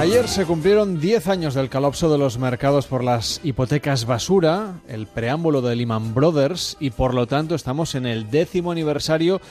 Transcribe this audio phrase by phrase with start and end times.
[0.00, 5.06] Ayer se cumplieron 10 años del colapso de los mercados por las hipotecas basura, el
[5.06, 9.42] preámbulo de Lehman Brothers, y por lo tanto estamos en el décimo aniversario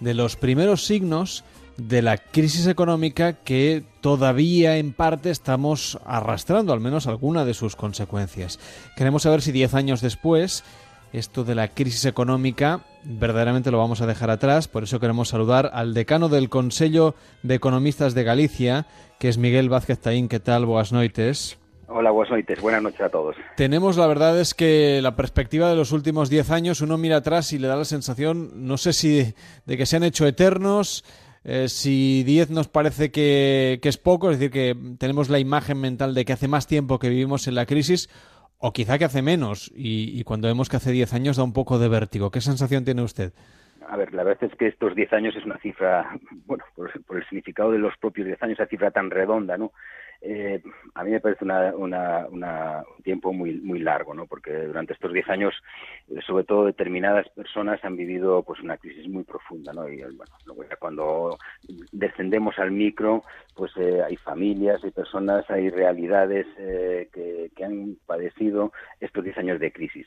[0.00, 1.44] de los primeros signos
[1.76, 7.76] de la crisis económica que todavía en parte estamos arrastrando, al menos alguna de sus
[7.76, 8.58] consecuencias.
[8.96, 10.64] Queremos saber si 10 años después
[11.12, 15.70] esto de la crisis económica verdaderamente lo vamos a dejar atrás, por eso queremos saludar
[15.72, 18.86] al decano del Consejo de Economistas de Galicia,
[19.18, 20.28] que es Miguel Vázquez Taín.
[20.28, 20.66] ¿Qué tal?
[20.66, 21.58] Boas noites.
[21.88, 22.60] Hola, buenas noches.
[22.60, 23.36] Buenas noches a todos.
[23.56, 27.52] Tenemos, la verdad es que la perspectiva de los últimos 10 años, uno mira atrás
[27.52, 29.34] y le da la sensación, no sé si
[29.66, 31.04] de que se han hecho eternos,
[31.44, 35.78] eh, si 10 nos parece que, que, es poco, es decir, que tenemos la imagen
[35.78, 38.08] mental de que hace más tiempo que vivimos en la crisis,
[38.64, 41.52] o quizá que hace menos, y, y cuando vemos que hace 10 años da un
[41.52, 42.30] poco de vértigo.
[42.30, 43.32] ¿Qué sensación tiene usted?
[43.88, 46.16] A ver, la verdad es que estos 10 años es una cifra,
[46.46, 49.72] bueno, por, por el significado de los propios 10 años, esa cifra tan redonda, ¿no?
[50.24, 50.62] Eh,
[50.94, 52.44] a mí me parece una, un
[53.02, 54.26] tiempo muy muy largo, ¿no?
[54.26, 55.54] Porque durante estos 10 años,
[56.08, 59.72] eh, sobre todo determinadas personas han vivido pues una crisis muy profunda.
[59.90, 60.32] Y bueno,
[60.78, 61.38] cuando
[61.90, 63.24] descendemos al micro,
[63.56, 69.60] pues eh, hay familias, hay personas, hay realidades eh, que, han padecido estos 10 años
[69.60, 70.06] de crisis.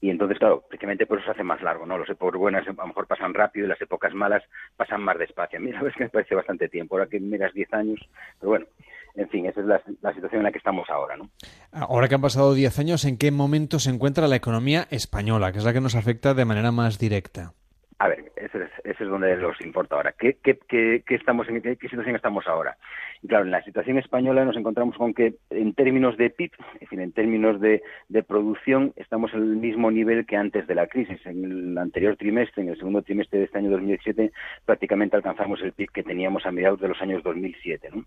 [0.00, 1.98] Y entonces, claro, precisamente por eso se hace más largo, ¿no?
[1.98, 4.42] Las épocas buenas a lo mejor pasan rápido y las épocas malas
[4.76, 5.58] pasan más despacio.
[5.58, 8.00] A mí la verdad es que me parece bastante tiempo, ahora que miras 10 años,
[8.38, 8.66] pero bueno,
[9.14, 11.16] en fin, esa es la, la, situación en la que estamos ahora.
[11.16, 11.30] ¿no?
[11.72, 15.58] Ahora que han pasado 10 años, ¿en qué momento se encuentra la economía española, que
[15.58, 17.52] es la que nos afecta de manera más directa?
[18.00, 20.14] A ver, ese es, ese es donde los importa ahora.
[20.18, 22.78] ¿Qué, qué, qué, qué estamos en qué, situación estamos ahora?
[23.22, 26.80] Y claro, en la situación española nos encontramos con que en términos de PIB, es
[26.80, 30.86] decir, en términos de, de producción, estamos en el mismo nivel que antes de la
[30.86, 31.20] crisis.
[31.26, 34.32] En el anterior trimestre, en el segundo trimestre de este año 2007,
[34.64, 38.06] prácticamente alcanzamos el PIB que teníamos a mediados de los años 2007, ¿no?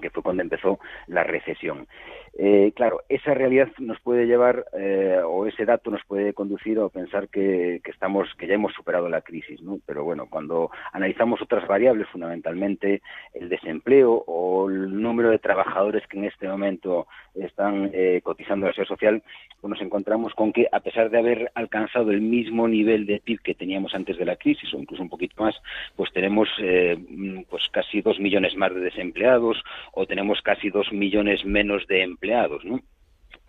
[0.00, 1.86] Que fue cuando empezó la recesión.
[2.36, 6.88] Eh, claro, esa realidad nos puede llevar, eh, o ese dato nos puede conducir a
[6.88, 9.78] pensar que, estamos, que ya hemos superado la crisis, ¿no?
[9.86, 13.02] Pero bueno, cuando analizamos otras variables, fundamentalmente
[13.34, 17.06] el desempleo o el número de trabajadores que en este momento
[17.36, 19.22] están eh, cotizando la seguridad social,
[19.60, 23.42] pues nos encontramos con que a pesar de haber alcanzado el mismo nivel de PIB
[23.42, 25.54] que teníamos antes de la crisis, o incluso un poquito más,
[25.94, 26.48] pues tenemos
[27.48, 29.62] pues casi dos millones más de desempleados,
[29.92, 32.80] o tenemos casi dos millones menos de empleados, ¿no?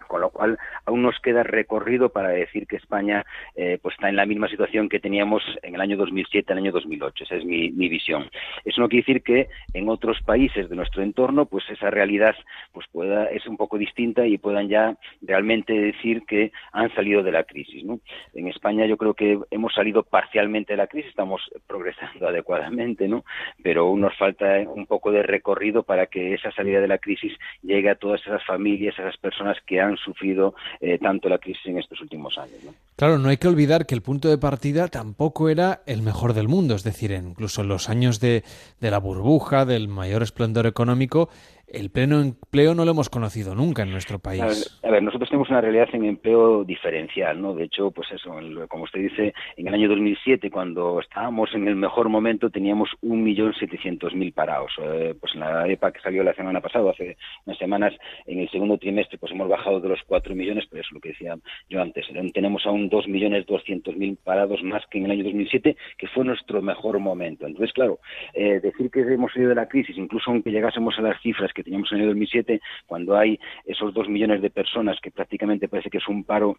[0.08, 4.16] Con lo cual aún nos queda recorrido para decir que España eh, pues está en
[4.16, 7.24] la misma situación que teníamos en el año 2007, el año 2008.
[7.24, 8.30] Esa es mi, visión.
[8.64, 12.36] Eso no quiere decir que en otros países de nuestro entorno pues esa realidad
[12.74, 17.32] pues pueda es un poco distinta y puedan ya realmente decir que han salido de
[17.32, 17.84] la crisis.
[17.84, 18.00] ¿no?
[18.34, 23.24] En España yo creo que hemos salido parcialmente de la crisis, estamos progresando adecuadamente, ¿no?
[23.64, 27.34] pero aún nos falta un poco de recorrido para que esa salida de la crisis
[27.62, 31.66] llegue a todas esas familias, a esas personas que han sufrido eh, tanto la crisis
[31.66, 32.60] en estos últimos años.
[32.96, 36.48] Claro, no hay que olvidar que el punto de partida tampoco era el mejor del
[36.48, 38.44] mundo, es decir, incluso en los años de,
[38.80, 41.30] de la burbuja, del mayor esplendor económico,
[41.68, 44.42] el pleno empleo no lo hemos conocido nunca en nuestro país.
[44.42, 47.54] A ver, a ver, nosotros tenemos una realidad en empleo diferencial, ¿no?
[47.54, 48.32] De hecho, pues eso,
[48.68, 54.34] como usted dice, en el año 2007, cuando estábamos en el mejor momento, teníamos 1.700.000
[54.34, 54.72] parados.
[54.82, 57.94] Eh, pues en la EPA que salió la semana pasada, hace unas semanas,
[58.26, 61.02] en el segundo trimestre, pues hemos bajado de los 4 millones, pero eso es lo
[61.02, 61.36] que decía
[61.70, 62.06] yo antes.
[62.34, 67.48] Tenemos aún 2.200.000 parados más que en el año 2007, que fue nuestro mejor momento.
[67.48, 68.00] Entonces, claro,
[68.34, 71.64] eh, decir que hemos salido de la crisis, incluso aunque llegásemos a las cifras que
[71.64, 75.98] teníamos en el 2007, cuando hay esos dos millones de personas que prácticamente parece que
[75.98, 76.58] es un paro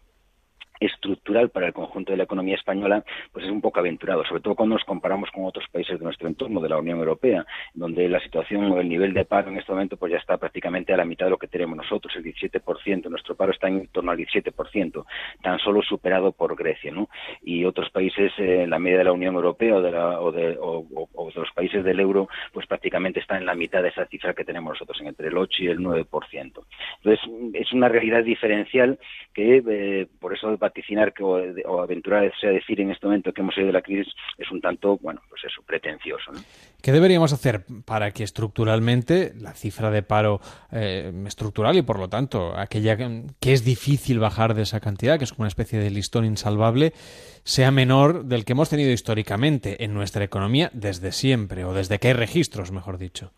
[0.79, 4.55] estructural para el conjunto de la economía española, pues es un poco aventurado, sobre todo
[4.55, 8.19] cuando nos comparamos con otros países de nuestro entorno, de la Unión Europea, donde la
[8.19, 11.05] situación o el nivel de paro en este momento pues ya está prácticamente a la
[11.05, 15.05] mitad de lo que tenemos nosotros, el 17%, nuestro paro está en torno al 17%,
[15.41, 17.09] tan solo superado por Grecia, ¿no?
[17.43, 20.57] Y otros países, eh, la media de la Unión Europea o de, la, o, de,
[20.59, 24.33] o, de los países del euro, pues prácticamente está en la mitad de esa cifra
[24.33, 26.05] que tenemos nosotros, en entre el 8 y el 9%.
[26.33, 27.19] Entonces,
[27.53, 28.99] es una realidad diferencial
[29.33, 33.53] que, eh, por eso vaticinar que, o, o aventurarse decir en este momento que hemos
[33.53, 36.31] salido de la crisis es un tanto, bueno, pues eso, pretencioso.
[36.31, 36.39] ¿no?
[36.81, 40.39] ¿Qué deberíamos hacer para que estructuralmente la cifra de paro
[40.71, 45.23] eh, estructural y por lo tanto aquella que es difícil bajar de esa cantidad, que
[45.23, 46.93] es como una especie de listón insalvable,
[47.43, 52.09] sea menor del que hemos tenido históricamente en nuestra economía desde siempre o desde que
[52.09, 53.31] hay registros, mejor dicho?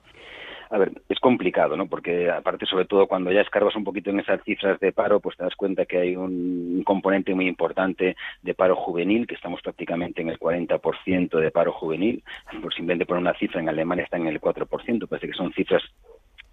[0.72, 1.88] A ver, es complicado, ¿no?
[1.88, 5.36] Porque aparte, sobre todo cuando ya escarbas un poquito en esas cifras de paro, pues
[5.36, 10.22] te das cuenta que hay un componente muy importante de paro juvenil, que estamos prácticamente
[10.22, 12.24] en el 40% de paro juvenil.
[12.62, 15.82] Por simplemente poner una cifra, en Alemania está en el 4%, parece que son cifras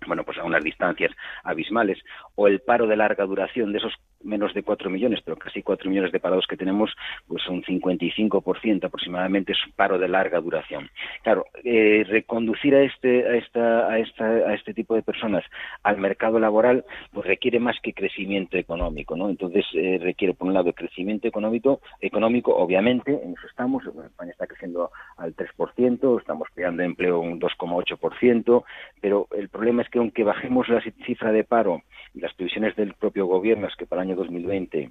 [0.06, 1.10] bueno, pues a unas distancias
[1.42, 1.98] abismales,
[2.34, 5.88] o el paro de larga duración de esos menos de 4 millones, pero casi 4
[5.88, 6.90] millones de parados que tenemos,
[7.26, 10.90] pues un 55% aproximadamente es paro de larga duración.
[11.22, 15.44] Claro, eh, reconducir a este, a, esta, a, esta, a este tipo de personas
[15.82, 19.28] al mercado laboral, pues requiere más que crecimiento económico, ¿no?
[19.28, 24.46] Entonces eh, requiere, por un lado, crecimiento económico, económico, obviamente, en eso estamos, España está
[24.46, 28.64] creciendo al 3%, estamos creando empleo un 2,8%,
[29.00, 31.82] pero el problema es que aunque bajemos la cifra de paro
[32.14, 34.90] y las previsiones del propio gobierno es que para año 2020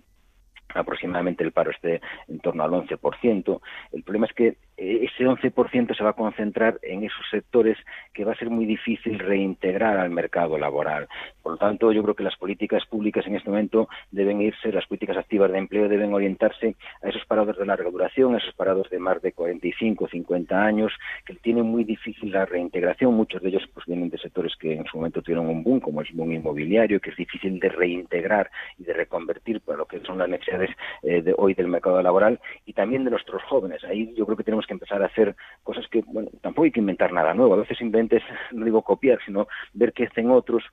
[0.73, 3.61] aproximadamente el paro esté en torno al 11%.
[3.93, 7.77] El problema es que ese 11% se va a concentrar en esos sectores
[8.13, 11.07] que va a ser muy difícil reintegrar al mercado laboral.
[11.41, 14.85] Por lo tanto, yo creo que las políticas públicas en este momento deben irse, las
[14.87, 18.89] políticas activas de empleo deben orientarse a esos parados de larga duración, a esos parados
[18.89, 20.91] de más de 45, 50 años,
[21.25, 23.13] que tienen muy difícil la reintegración.
[23.13, 26.01] Muchos de ellos pues, vienen de sectores que en su momento tuvieron un boom, como
[26.01, 30.17] el boom inmobiliario, que es difícil de reintegrar y de reconvertir para lo que son
[30.17, 30.71] las necesidades
[31.03, 33.83] eh, de hoy del mercado laboral y también de nuestros jóvenes.
[33.83, 36.79] Ahí yo creo que tenemos que empezar a hacer cosas que, bueno, tampoco hay que
[36.79, 40.63] inventar nada nuevo, a veces simplemente es, no digo copiar, sino ver qué hacen otros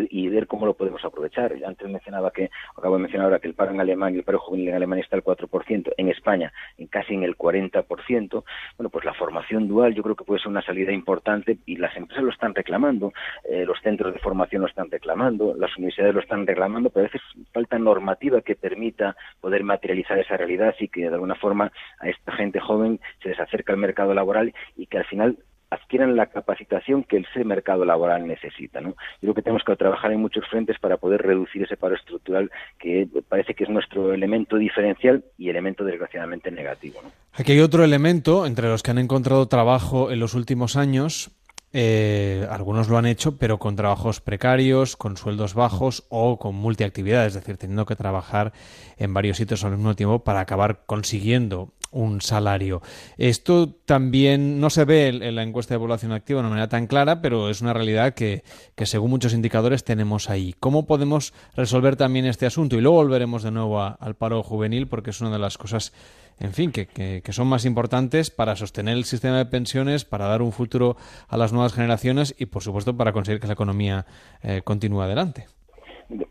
[0.00, 1.54] y, ver cómo lo podemos aprovechar.
[1.66, 4.68] Antes mencionaba que, acabo de mencionar ahora que el paro en Alemania, el paro juvenil
[4.68, 8.44] en Alemania está al 4%, en España en casi en el 40%.
[8.78, 11.96] Bueno, pues la formación dual yo creo que puede ser una salida importante y las
[11.96, 13.12] empresas lo están reclamando,
[13.44, 17.08] eh, los centros de formación lo están reclamando, las universidades lo están reclamando, pero a
[17.08, 17.22] veces
[17.52, 22.32] falta normativa que permita poder materializar esa realidad y que de alguna forma a esta
[22.32, 25.38] gente joven se les acerca al mercado laboral y que al final
[25.72, 28.80] adquieran la capacitación que ese mercado laboral necesita.
[28.80, 28.90] ¿no?
[28.90, 32.50] Yo creo que tenemos que trabajar en muchos frentes para poder reducir ese paro estructural
[32.78, 37.00] que parece que es nuestro elemento diferencial y elemento desgraciadamente negativo.
[37.32, 41.30] Aquí hay otro elemento entre los que han encontrado trabajo en los últimos años.
[41.72, 47.24] Eh, algunos lo han hecho, pero con trabajos precarios, con sueldos bajos o con multiactividad,
[47.24, 48.52] es decir, teniendo que trabajar
[48.98, 52.82] en varios sitios al mismo tiempo para acabar consiguiendo un salario.
[53.18, 56.86] Esto también no se ve en la encuesta de población activa de una manera tan
[56.86, 58.42] clara, pero es una realidad que,
[58.84, 60.54] según muchos indicadores tenemos ahí.
[60.58, 62.76] ¿Cómo podemos resolver también este asunto?
[62.76, 65.92] Y luego volveremos de nuevo al paro juvenil porque es una de las cosas,
[66.40, 70.42] en fin, que, que, son más importantes para sostener el sistema de pensiones, para dar
[70.42, 70.96] un futuro
[71.28, 74.06] a las nuevas generaciones y, por supuesto, para conseguir que la economía
[74.42, 75.46] eh, continúe adelante.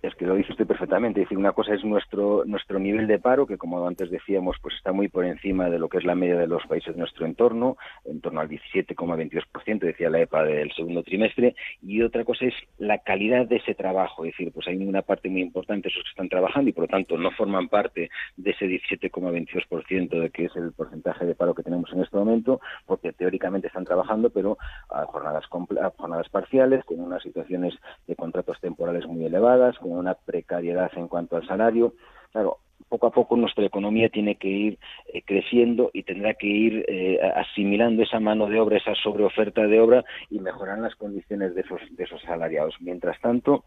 [0.01, 1.21] Es que lo dice usted perfectamente.
[1.21, 4.75] Es decir, una cosa es nuestro nuestro nivel de paro, que como antes decíamos, pues
[4.75, 7.25] está muy por encima de lo que es la media de los países de nuestro
[7.25, 11.55] entorno, en torno al 17,22%, decía la EPA del segundo trimestre.
[11.81, 14.25] Y otra cosa es la calidad de ese trabajo.
[14.25, 16.87] Es decir, pues hay una parte muy importante esos que están trabajando y por lo
[16.87, 21.63] tanto no forman parte de ese 17,22% de que es el porcentaje de paro que
[21.63, 24.57] tenemos en este momento, porque teóricamente están trabajando, pero
[24.89, 25.45] a jornadas,
[25.81, 27.73] a jornadas parciales, con unas situaciones
[28.07, 31.93] de contratos temporales muy elevadas con una precariedad en cuanto al salario.
[32.31, 32.57] Claro,
[32.89, 34.79] poco a poco nuestra economía tiene que ir
[35.13, 39.79] eh, creciendo y tendrá que ir eh, asimilando esa mano de obra, esa sobreoferta de
[39.79, 42.75] obra y mejorar las condiciones de esos, de esos salariados.
[42.81, 43.63] Mientras tanto,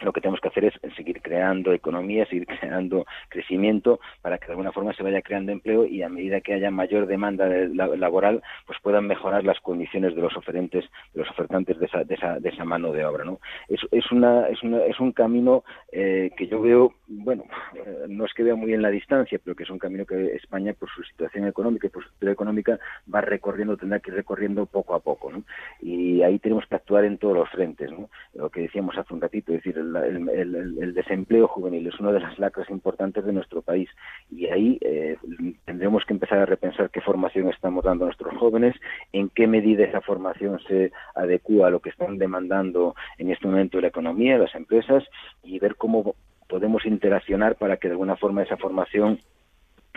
[0.00, 4.52] lo que tenemos que hacer es seguir creando economía, seguir creando crecimiento para que de
[4.52, 8.78] alguna forma se vaya creando empleo y a medida que haya mayor demanda laboral, pues
[8.82, 12.48] puedan mejorar las condiciones de los oferentes, de los ofertantes de esa, de esa, de
[12.48, 13.24] esa mano de obra.
[13.24, 13.40] ¿no?
[13.68, 17.44] Es, es, una, es, una, es un camino eh, que yo veo, bueno,
[17.74, 20.34] eh, no es que vea muy en la distancia, pero que es un camino que
[20.36, 22.78] España, por su situación económica y por su situación económica,
[23.12, 25.32] va recorriendo, tendrá que ir recorriendo poco a poco.
[25.32, 25.42] ¿no?
[25.80, 27.90] Y ahí tenemos que actuar en todos los frentes.
[27.90, 28.10] ¿no?
[28.34, 32.38] Lo que decíamos hace un ratito, es decir, el, desempleo juvenil es una de las
[32.38, 33.88] lacras importantes de nuestro país.
[34.30, 35.16] Y ahí eh,
[35.64, 38.74] tendremos que empezar a repensar qué formación estamos dando a nuestros jóvenes,
[39.12, 43.80] en qué medida esa formación se adecua a lo que están demandando en este momento
[43.80, 45.04] la economía, las empresas
[45.42, 46.14] y ver cómo
[46.48, 49.20] podemos interaccionar para que de alguna forma esa formación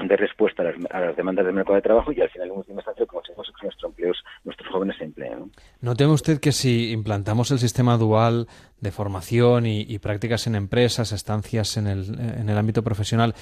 [0.07, 3.05] de respuesta a las, demandas del mercado de trabajo y al final, en última instancia,
[3.05, 5.51] que nuestros empleos, nuestros jóvenes se empleen.
[5.81, 5.95] ¿no?
[5.95, 8.47] teme usted que si implantamos el sistema dual
[8.79, 13.35] de formación y, prácticas en empresas, estancias en el, en el ámbito profesional,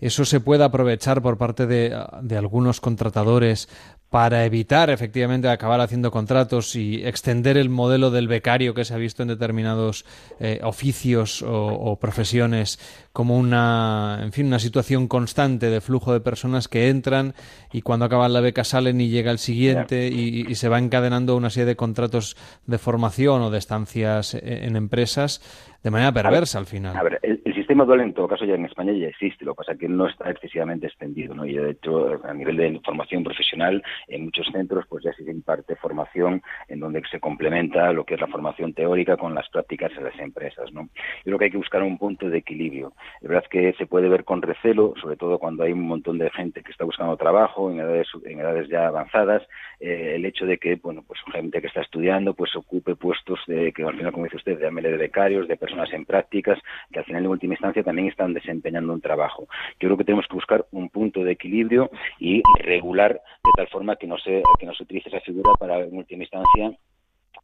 [0.00, 3.68] eso se pueda aprovechar por parte de, de algunos contratadores
[4.14, 8.96] para evitar efectivamente acabar haciendo contratos y extender el modelo del becario que se ha
[8.96, 10.04] visto en determinados
[10.38, 12.78] eh, oficios o, profesiones
[13.12, 17.34] como una, en fin, una situación constante de flujo de personas que entran
[17.72, 21.50] y cuando acaban la beca salen y llega el siguiente y, se va encadenando una
[21.50, 25.42] serie de contratos de formación o de estancias en, empresas
[25.82, 26.96] de manera perversa al final.
[26.96, 29.58] A ver, el, sistema dual en todo caso ya en España ya existe, lo que
[29.58, 31.46] pasa es que no está excesivamente extendido, ¿no?
[31.46, 35.74] Y de hecho, a nivel de formación profesional, en muchos centros pues ya se imparte
[35.76, 40.04] formación en donde se complementa lo que es la formación teórica con las prácticas en
[40.04, 40.82] las empresas, ¿no?
[40.82, 42.92] Yo creo que hay que buscar un punto de equilibrio.
[43.22, 46.30] Es verdad que se puede ver con recelo, sobre todo cuando hay un montón de
[46.30, 49.42] gente que está buscando trabajo en edades, en edades ya avanzadas,
[49.80, 53.72] eh, el hecho de que, bueno, pues gente que está estudiando pues ocupe puestos de
[53.72, 56.58] que al final, como dice usted, de de becarios, de personas en prácticas,
[56.92, 57.22] que al final
[57.54, 59.46] instancia también están desempeñando un trabajo.
[59.80, 63.96] Yo creo que tenemos que buscar un punto de equilibrio y regular de tal forma
[63.96, 66.72] que no se, que no se utilice esa figura para en última instancia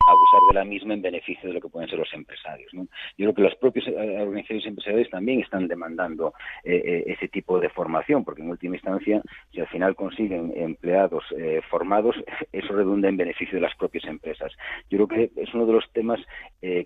[0.07, 2.71] abusar de la misma en beneficio de lo que pueden ser los empresarios.
[2.73, 7.61] Yo creo que las propias eh, organizaciones empresariales también están demandando eh, eh, ese tipo
[7.61, 11.25] de formación, porque en última instancia, si al final consiguen empleados
[11.69, 12.17] formados,
[12.53, 14.53] eso redunda en beneficio de las propias empresas.
[14.89, 16.21] Yo creo que es uno de los temas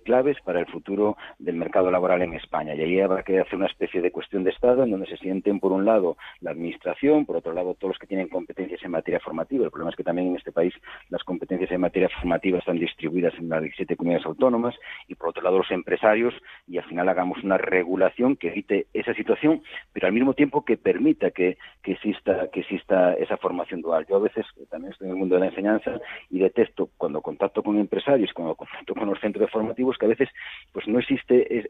[0.04, 2.74] claves para el futuro del mercado laboral en España.
[2.74, 5.60] Y ahí habrá que hacer una especie de cuestión de Estado en donde se sienten,
[5.60, 9.20] por un lado, la Administración, por otro lado, todos los que tienen competencias en materia
[9.20, 9.64] formativa.
[9.64, 10.74] El problema es que también en este país
[11.08, 14.74] las competencias en materia formativa están distribuidas distribuidas en las 17 comunidades autónomas
[15.08, 16.34] y por otro lado los empresarios
[16.68, 20.76] y al final hagamos una regulación que evite esa situación, pero al mismo tiempo que
[20.76, 24.06] permita que, exista que exista esa formación dual.
[24.08, 27.62] Yo a veces también estoy en el mundo de la enseñanza y detesto cuando contacto
[27.62, 30.28] con empresarios, cuando contacto con los centros formativos que a veces
[30.72, 31.68] pues no existe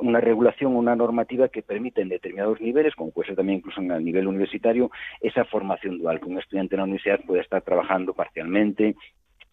[0.00, 3.80] una regulación o una normativa que permita en determinados niveles, como puede ser también incluso
[3.80, 4.90] en el nivel universitario,
[5.20, 8.96] esa formación dual, que un estudiante en la universidad puede estar trabajando parcialmente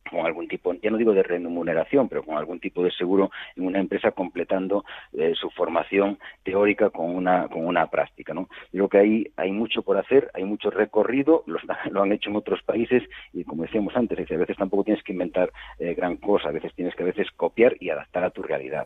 [0.09, 3.65] con algún tipo, ya no digo de remuneración, pero con algún tipo de seguro en
[3.65, 8.33] una empresa completando eh, su formación teórica con una, con una práctica.
[8.33, 8.49] ¿no?
[8.71, 11.59] Yo creo que ahí hay mucho por hacer, hay mucho recorrido, lo,
[11.91, 13.03] lo han hecho en otros países
[13.33, 16.73] y como decíamos antes, a veces tampoco tienes que inventar eh, gran cosa, a veces
[16.75, 18.85] tienes que a veces copiar y adaptar a tu realidad.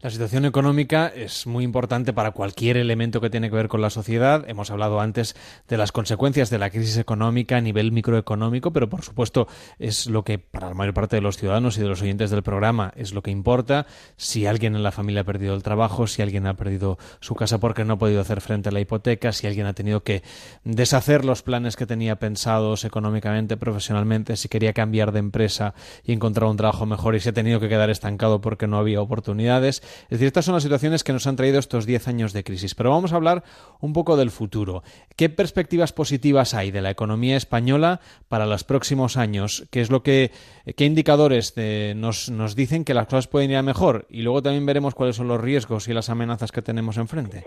[0.00, 3.90] La situación económica es muy importante para cualquier elemento que tiene que ver con la
[3.90, 4.44] sociedad.
[4.48, 5.36] Hemos hablado antes
[5.68, 9.46] de las consecuencias de la crisis económica a nivel microeconómico, pero por supuesto
[9.78, 12.42] es lo que para la mayor parte de los ciudadanos y de los oyentes del
[12.42, 13.86] programa es lo que importa.
[14.16, 17.58] Si alguien en la familia ha perdido el trabajo, si alguien ha perdido su casa
[17.58, 20.22] porque no ha podido hacer frente a la hipoteca, si alguien ha tenido que
[20.64, 26.50] deshacer los planes que tenía pensados económicamente, profesionalmente, si quería cambiar de empresa y encontrar
[26.50, 29.82] un trabajo mejor y se ha tenido que quedar estancado porque no había oportunidades.
[30.04, 32.74] Es decir, estas son las situaciones que nos han traído estos 10 años de crisis.
[32.74, 33.44] Pero vamos a hablar
[33.80, 34.82] un poco del futuro.
[35.16, 39.66] ¿Qué perspectivas positivas hay de la economía española para los próximos años?
[39.70, 40.31] ¿Qué es lo que
[40.76, 41.54] qué indicadores
[41.96, 45.16] nos, nos dicen que las cosas pueden ir a mejor y luego también veremos cuáles
[45.16, 47.46] son los riesgos y las amenazas que tenemos enfrente.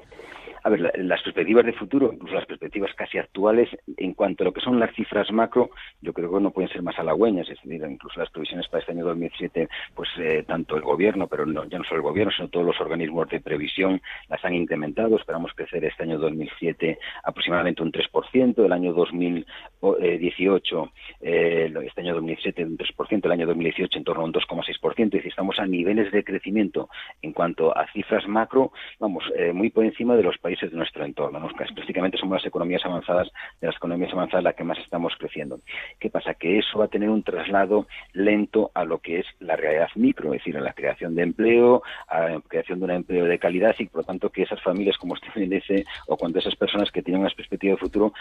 [0.66, 4.52] A ver, las perspectivas de futuro, incluso las perspectivas casi actuales, en cuanto a lo
[4.52, 5.70] que son las cifras macro,
[6.02, 7.48] yo creo que no pueden ser más halagüeñas.
[7.48, 11.46] Es decir, incluso las previsiones para este año 2007, pues eh, tanto el gobierno, pero
[11.46, 15.18] no, ya no solo el gobierno, sino todos los organismos de previsión las han incrementado.
[15.18, 20.92] Esperamos crecer este año 2007 aproximadamente un 3%, el año 2018,
[21.22, 25.06] eh, este año 2007 un 3%, el año 2018 en torno a un 2,6%.
[25.06, 26.90] Es decir, estamos a niveles de crecimiento
[27.22, 31.06] en cuanto a cifras macro, vamos, eh, muy por encima de los países de nuestro
[31.06, 31.40] entorno.
[31.40, 31.48] ¿no?
[31.50, 33.30] Prácticamente somos las economías avanzadas,
[33.62, 35.60] de las economías avanzadas las que más estamos creciendo.
[36.00, 36.34] ¿Qué pasa?
[36.34, 40.34] Que eso va a tener un traslado lento a lo que es la realidad micro,
[40.34, 43.76] es decir, a la creación de empleo, a la creación de un empleo de calidad
[43.80, 47.02] y por lo tanto que esas familias como usted dice o cuando esas personas que
[47.02, 48.14] tienen una perspectiva de futuro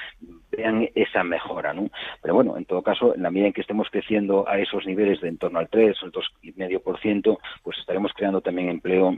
[0.51, 1.73] vean esa mejora.
[1.73, 1.91] ¿no?
[2.23, 5.21] Pero bueno, en todo caso, en la medida en que estemos creciendo a esos niveles
[5.21, 9.17] de en torno al 3 o el 2,5%, pues estaremos creando también empleo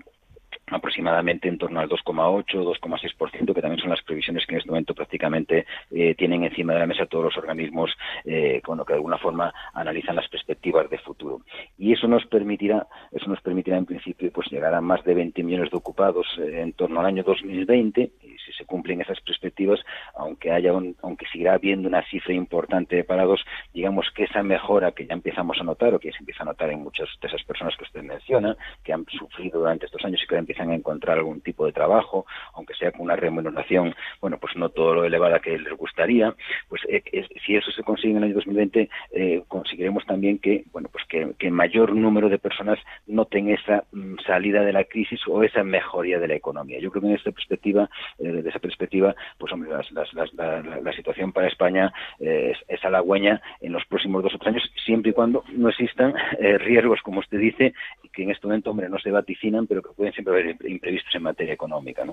[0.69, 4.95] aproximadamente en torno al 2,8 2,6%, que también son las previsiones que en este momento
[4.95, 7.91] prácticamente eh, tienen encima de la mesa todos los organismos
[8.25, 11.41] eh, lo que de alguna forma analizan las perspectivas de futuro.
[11.79, 15.43] Y eso nos permitirá, eso nos permitirá en principio pues llegar a más de 20
[15.43, 18.26] millones de ocupados eh, en torno al año 2020 y si
[18.57, 19.81] se cumplen esas perspectivas,
[20.15, 20.73] aunque haya
[21.03, 25.59] aunque seguirá habiendo una cifra importante de parados, digamos que esa mejora que ya empezamos
[25.61, 28.03] a notar o que se empieza a notar en muchas de esas personas que usted
[28.03, 31.73] menciona, que han sufrido durante estos años y que empiezan a encontrar algún tipo de
[31.73, 36.35] trabajo, aunque sea con una remuneración, bueno, pues no todo lo elevada que les gustaría,
[36.69, 37.03] pues eh,
[37.45, 41.33] si eso se consigue en el año 2020, eh, conseguiremos también que, bueno, pues que,
[41.39, 46.19] que, mayor número de personas noten esa mm, salida de la crisis o esa mejoría
[46.19, 46.81] de la economía.
[46.81, 51.49] Yo creo que en esta perspectiva, eh, desde esa perspectiva, pues hombre, la, situación para
[51.49, 55.69] España es, es, halagüeña en los próximos dos o tres años, siempre y cuando no
[55.69, 56.15] existan
[56.59, 57.75] riesgos, como usted dice,
[58.13, 61.23] que en este momento, hombre, no se vaticinan, pero que pueden siempre haber imprevistos en
[61.23, 62.05] materia económica.
[62.05, 62.13] ¿no?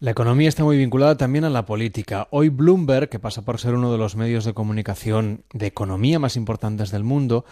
[0.00, 2.26] La economía está muy vinculada también a la política.
[2.30, 6.36] Hoy Bloomberg, que pasa por ser uno de los medios de comunicación de economía más
[6.36, 7.44] importantes del mundo,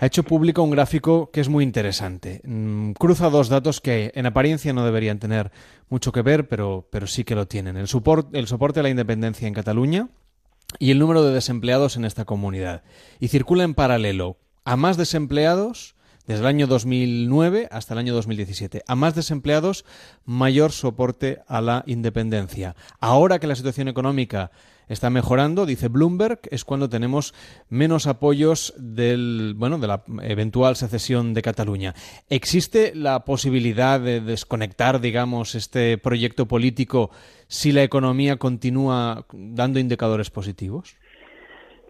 [0.00, 2.40] ha hecho público un gráfico que es muy interesante.
[2.44, 5.52] Mm, cruza dos datos que en apariencia no deberían tener
[5.90, 7.76] mucho que ver, pero, pero sí que lo tienen.
[7.76, 7.86] El,
[8.32, 10.08] el soporte a la independencia en Cataluña
[10.78, 12.82] y el número de desempleados en esta comunidad.
[13.18, 18.82] Y circula en paralelo a más desempleados desde el año 2009 hasta el año 2017.
[18.86, 19.84] A más desempleados,
[20.24, 22.76] mayor soporte a la independencia.
[23.00, 24.50] Ahora que la situación económica
[24.90, 27.32] está mejorando, dice Bloomberg, es cuando tenemos
[27.68, 31.94] menos apoyos del, bueno, de la eventual secesión de Cataluña.
[32.28, 37.10] ¿Existe la posibilidad de desconectar, digamos, este proyecto político
[37.46, 40.96] si la economía continúa dando indicadores positivos?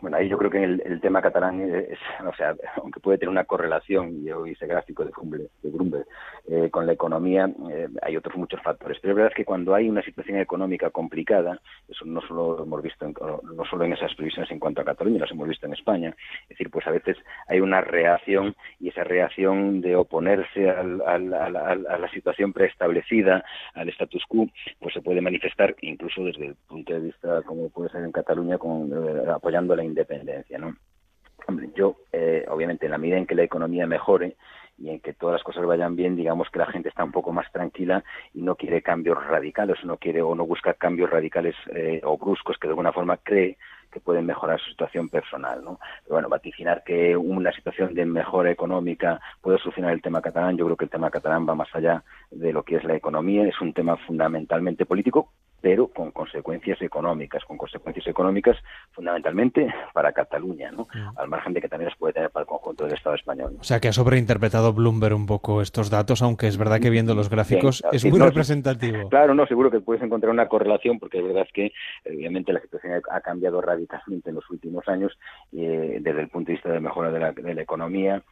[0.00, 3.44] Bueno, ahí yo creo que el, tema catalán, es, o sea, aunque puede tener una
[3.44, 5.10] correlación, y yo hice gráfico de
[5.62, 6.06] Bloomberg,
[6.48, 8.98] eh, con la economía, eh, hay otros muchos factores.
[9.00, 12.82] Pero es verdad que cuando hay una situación económica complicada, eso no solo lo hemos
[12.82, 13.14] visto, en,
[13.54, 16.14] no solo en esas previsiones en cuanto a Cataluña, las hemos visto en España.
[16.42, 17.16] Es decir, pues a veces
[17.48, 23.44] hay una reacción y esa reacción de oponerse a la situación preestablecida,
[23.74, 24.46] al status quo,
[24.78, 28.58] pues se puede manifestar incluso desde el punto de vista, como puede ser en Cataluña,
[28.58, 30.76] con, eh, apoyando la independencia, ¿no?
[31.74, 34.36] Yo, eh, obviamente, en la medida en que la economía mejore
[34.80, 37.32] y en que todas las cosas vayan bien, digamos que la gente está un poco
[37.32, 38.02] más tranquila
[38.34, 42.56] y no quiere cambios radicales, no quiere o no busca cambios radicales eh, o bruscos
[42.58, 43.58] que de alguna forma cree
[43.90, 45.62] que pueden mejorar su situación personal.
[45.62, 45.78] ¿no?
[46.04, 50.64] Pero bueno, vaticinar que una situación de mejora económica puede solucionar el tema catalán, yo
[50.64, 53.60] creo que el tema catalán va más allá de lo que es la economía, es
[53.60, 58.56] un tema fundamentalmente político, pero con consecuencias económicas, con consecuencias económicas
[58.92, 60.88] fundamentalmente para Cataluña, ¿no?
[61.16, 63.56] al margen de que también las puede tener para el conjunto del Estado español.
[63.60, 67.14] O sea que ha sobreinterpretado Bloomberg un poco estos datos, aunque es verdad que viendo
[67.14, 69.08] los gráficos es muy representativo.
[69.08, 71.72] claro, no, seguro que puedes encontrar una correlación, porque es verdad que
[72.06, 75.18] obviamente la situación ha cambiado radicalmente en los últimos años
[75.52, 78.22] eh, desde el punto de vista de mejora de la, de la economía,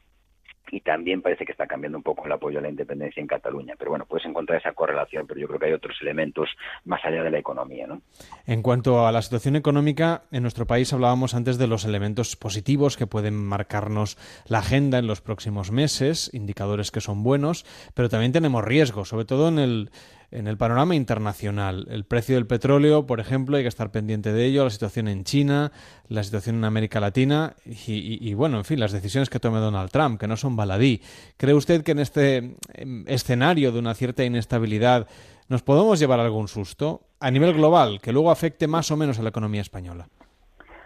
[0.70, 3.74] y también parece que está cambiando un poco el apoyo a la independencia en Cataluña.
[3.78, 6.48] Pero bueno, puedes encontrar esa correlación, pero yo creo que hay otros elementos
[6.84, 7.86] más allá de la economía.
[7.86, 8.02] ¿no?
[8.46, 12.96] En cuanto a la situación económica, en nuestro país hablábamos antes de los elementos positivos
[12.96, 17.64] que pueden marcarnos la agenda en los próximos meses, indicadores que son buenos,
[17.94, 19.90] pero también tenemos riesgos, sobre todo en el
[20.30, 21.86] en el panorama internacional.
[21.90, 25.24] El precio del petróleo, por ejemplo, hay que estar pendiente de ello, la situación en
[25.24, 25.72] China,
[26.08, 30.20] la situación en América Latina y, bueno, en fin, las decisiones que tome Donald Trump,
[30.20, 31.00] que no son baladí.
[31.36, 35.06] ¿Cree usted que en este em, escenario de una cierta inestabilidad
[35.48, 39.22] nos podemos llevar algún susto a nivel global que luego afecte más o menos a
[39.22, 40.08] la economía española?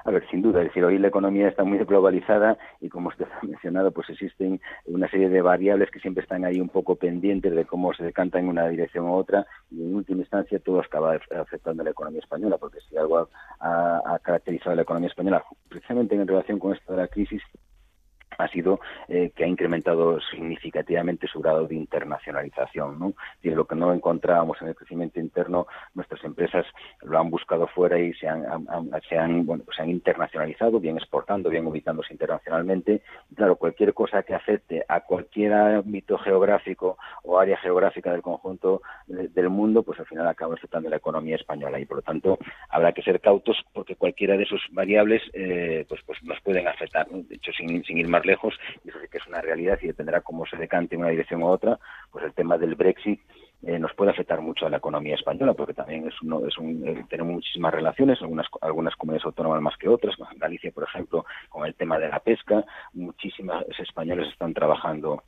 [0.04, 3.26] A ver, sin duda, es decir, hoy la economía está muy globalizada y como usted
[3.26, 7.54] ha mencionado, pues existen una serie de variables que siempre están ahí un poco pendientes
[7.54, 11.18] de cómo se decanta en una dirección u otra y en última instancia todo acaba
[11.38, 13.28] afectando a la economía española, porque si algo
[13.60, 17.42] ha, caracterizado a la economía española, precisamente en relación con esto de la crisis,
[18.38, 22.98] ha sido eh, que ha incrementado significativamente su grado de internacionalización.
[22.98, 23.14] ¿no?
[23.42, 26.66] Lo que no encontrábamos en el crecimiento interno, nuestras empresas
[27.02, 28.44] lo han buscado fuera y se han,
[29.08, 33.02] se han, bueno, se han internacionalizado, bien exportando, bien ubicándose internacionalmente.
[33.34, 39.50] Claro, cualquier cosa que afecte a cualquier ámbito geográfico o área geográfica del conjunto del
[39.50, 43.02] mundo, pues al final acaba afectando la economía española y por lo tanto habrá que
[43.02, 47.08] ser cautos porque cualquiera de esas variables eh, pues, pues nos pueden afectar.
[47.08, 48.54] De hecho, sin, sin ir más lejos,
[48.85, 51.42] y eso sí que es una realidad y dependerá cómo se decante en una dirección
[51.42, 51.78] u otra,
[52.11, 53.20] pues el tema del Brexit
[53.64, 56.87] eh, nos puede afectar mucho a la economía española, porque también es, uno, es un,
[56.87, 61.66] eh, tenemos muchísimas relaciones, algunas, algunas comunidades autónomas más que otras, Galicia, por ejemplo, con
[61.66, 65.22] el tema de la pesca, muchísimas españoles están trabajando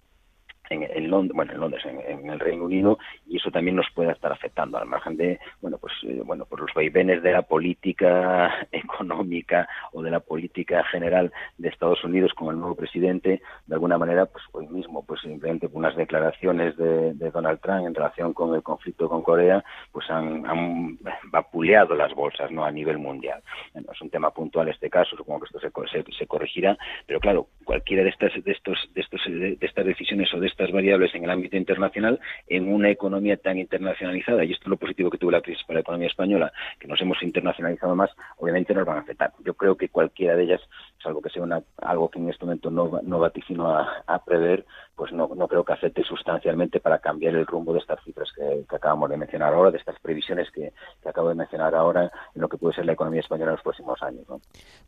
[0.70, 4.32] en, Londres, bueno, en Londres, en, el Reino Unido, y eso también nos puede estar
[4.32, 9.68] afectando al margen de, bueno, pues, eh, bueno, por los vaivenes de la política económica
[9.92, 14.26] o de la política general de Estados Unidos con el nuevo presidente, de alguna manera,
[14.26, 19.08] pues hoy mismo, pues simplemente unas declaraciones de, Donald Trump en relación con el conflicto
[19.08, 22.64] con Corea, pues han, vapuleado las bolsas, ¿no?
[22.64, 23.42] A nivel mundial.
[23.72, 27.48] Bueno, es un tema puntual este caso, supongo que esto se, se, corregirá, pero claro,
[27.64, 31.24] cualquiera de estas, de estos, de estos, de estas decisiones o de estas variables en
[31.24, 35.32] el ámbito internacional en una economía tan internacionalizada, y esto es lo positivo que tuvo
[35.32, 39.00] la crisis para la economía española, que nos hemos internacionalizado más, obviamente nos van a
[39.00, 39.32] afectar.
[39.44, 40.60] Yo creo que cualquiera de ellas,
[41.02, 44.64] salvo que sea una, algo que en este momento no, no vaticino a, prever,
[44.94, 48.64] pues no, no creo que afecte sustancialmente para cambiar el rumbo de estas cifras que,
[48.74, 52.48] acabamos de mencionar ahora, de estas previsiones que, que, acabo de mencionar ahora en lo
[52.48, 54.24] que puede ser la economía española en los próximos años.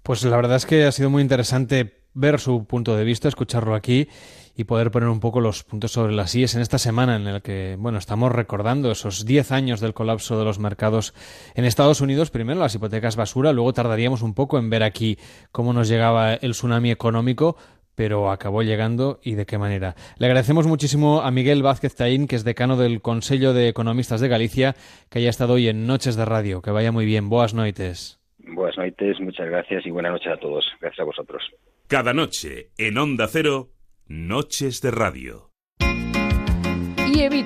[0.02, 3.74] Pues la verdad es que ha sido muy interesante ver su punto de vista, escucharlo
[3.74, 4.09] aquí
[4.57, 7.40] y poder poner un poco los puntos sobre las IES en esta semana en la
[7.40, 11.14] que, bueno, estamos recordando esos 10 años del colapso de los mercados
[11.55, 12.31] en Estados Unidos.
[12.31, 15.18] Primero las hipotecas basura, luego tardaríamos un poco en ver aquí
[15.52, 17.57] cómo nos llegaba el tsunami económico,
[17.94, 19.94] pero acabó llegando y de qué manera.
[20.18, 24.29] Le agradecemos muchísimo a Miguel Vázquez Taín, que es decano del Consejo de Economistas de
[24.29, 24.74] Galicia,
[25.11, 26.62] que haya estado hoy en Noches de Radio.
[26.62, 27.29] Que vaya muy bien.
[27.29, 28.18] Buenas noches.
[28.38, 30.64] Buenas noches, muchas gracias y buenas noches a todos.
[30.81, 31.42] Gracias a vosotros.
[31.88, 33.70] Cada noche en Onda Cero,
[34.09, 35.53] Noches de Radio.
[37.14, 37.44] Y evite